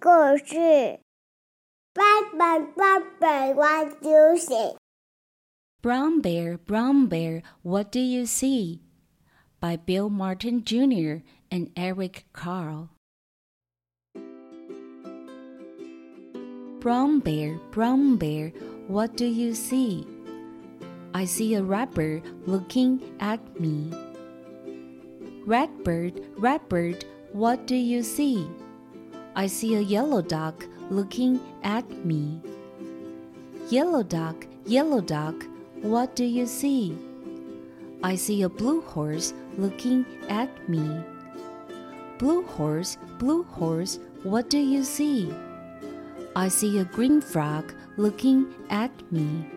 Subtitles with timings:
[0.00, 1.00] 故事。
[1.94, 4.76] Brown bear, brown bear, what do you see?
[5.86, 8.80] Brown Bear, Brown Bear, What Do You See?
[9.60, 11.22] by Bill Martin Jr.
[11.48, 12.90] and Eric Carle.
[16.80, 18.48] Brown Bear, Brown Bear,
[18.88, 20.04] what do you see?
[21.14, 23.92] I see a rabbit looking at me.
[25.46, 28.48] Redbird, Redbird, what do you see?
[29.36, 32.40] I see a yellow duck looking at me.
[33.68, 35.34] Yellow duck, yellow duck,
[35.82, 36.96] what do you see?
[38.02, 41.02] I see a blue horse looking at me.
[42.16, 45.30] Blue horse, blue horse, what do you see?
[46.34, 49.50] I see a green frog looking at me.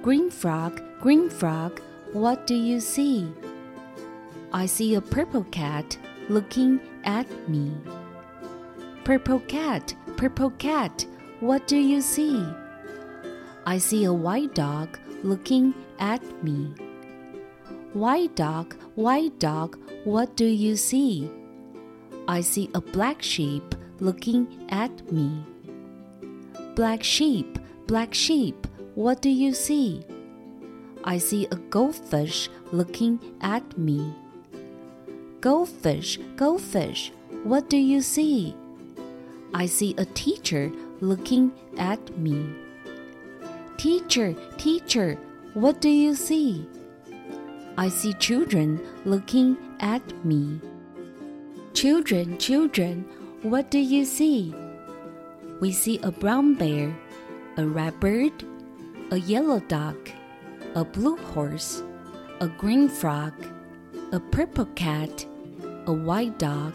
[0.00, 1.82] Green frog, green frog,
[2.14, 3.30] what do you see?
[4.54, 5.98] I see a purple cat
[6.30, 7.76] looking at me.
[9.04, 11.04] Purple cat, purple cat,
[11.40, 12.42] what do you see?
[13.66, 16.72] I see a white dog looking at me.
[17.92, 21.30] White dog, white dog, what do you see?
[22.26, 25.44] I see a black sheep looking at me.
[26.74, 30.02] Black sheep, black sheep, what do you see?
[31.04, 34.14] I see a goldfish looking at me.
[35.42, 37.12] Goldfish, goldfish,
[37.42, 38.56] what do you see?
[39.54, 42.44] I see a teacher looking at me.
[43.76, 45.16] Teacher, teacher,
[45.54, 46.68] what do you see?
[47.78, 50.60] I see children looking at me.
[51.72, 53.04] Children, children,
[53.42, 54.52] what do you see?
[55.60, 56.92] We see a brown bear,
[57.56, 58.32] a red bird,
[59.12, 60.10] a yellow duck,
[60.74, 61.84] a blue horse,
[62.40, 63.32] a green frog,
[64.10, 65.24] a purple cat,
[65.86, 66.74] a white dog,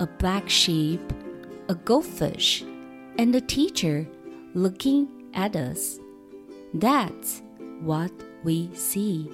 [0.00, 1.00] a black sheep,
[1.68, 2.62] a goldfish,
[3.18, 4.06] and a teacher
[4.54, 5.98] looking at us.
[6.74, 7.42] That's
[7.82, 9.30] what we see.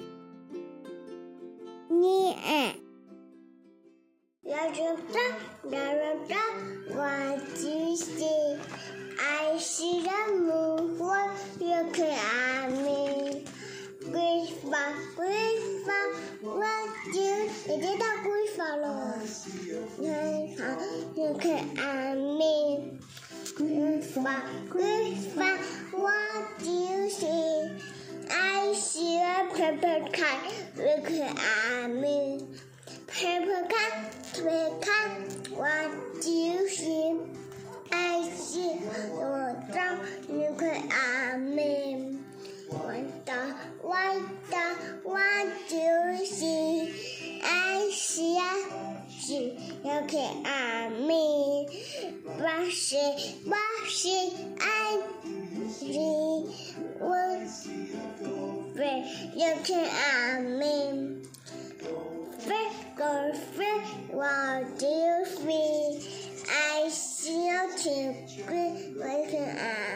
[1.89, 2.73] Yeah.
[6.87, 8.57] What do you see?
[9.19, 13.45] I see the moon looking at me.
[14.11, 15.99] Grandpa, Grandpa,
[16.41, 17.77] what do you see?
[17.81, 18.15] Did I
[18.55, 19.19] follow?
[21.15, 21.94] Looking at
[24.15, 24.43] what
[26.59, 27.69] do you see?
[28.31, 32.39] I see a purple cat Look at me.
[33.07, 37.17] Purple cat, paper cut, what do you see?
[37.91, 38.75] I see
[39.11, 39.99] one dog.
[40.29, 42.17] Look at me.
[42.69, 43.25] What?
[43.25, 47.41] dog, one dog, what do you see?
[47.43, 49.59] I see a sheep.
[49.83, 51.34] Look at me.
[52.37, 55.03] Rushy, rushy, and
[55.73, 56.45] she
[56.99, 57.67] was
[58.73, 61.23] very looking at me.
[62.39, 63.33] Freckle,
[64.11, 66.01] What do you feel?
[66.51, 68.15] I see you too
[68.47, 69.94] good looking at